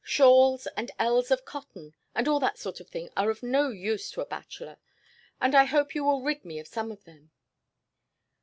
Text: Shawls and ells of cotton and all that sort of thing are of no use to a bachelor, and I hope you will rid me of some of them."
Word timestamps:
Shawls 0.03 0.65
and 0.75 0.89
ells 0.97 1.29
of 1.29 1.45
cotton 1.45 1.93
and 2.15 2.27
all 2.27 2.39
that 2.39 2.57
sort 2.57 2.79
of 2.79 2.89
thing 2.89 3.11
are 3.15 3.29
of 3.29 3.43
no 3.43 3.69
use 3.69 4.09
to 4.09 4.21
a 4.21 4.25
bachelor, 4.25 4.79
and 5.39 5.53
I 5.53 5.65
hope 5.65 5.93
you 5.93 6.03
will 6.03 6.23
rid 6.23 6.43
me 6.43 6.57
of 6.57 6.65
some 6.67 6.91
of 6.91 7.03
them." 7.03 7.29